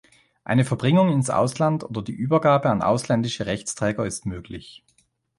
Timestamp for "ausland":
1.29-1.83